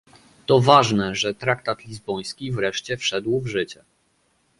To 0.45 0.59
ważne, 0.59 1.15
że 1.15 1.33
traktat 1.33 1.85
lizboński 1.85 2.51
wreszcie 2.51 2.97
wszedł 2.97 3.39
w 3.39 3.47
życie 3.47 3.83